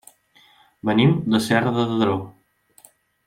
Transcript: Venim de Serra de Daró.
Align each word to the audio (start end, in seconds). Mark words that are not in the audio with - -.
Venim 0.89 1.11
de 1.35 1.41
Serra 1.49 1.75
de 1.77 1.85
Daró. 2.01 2.17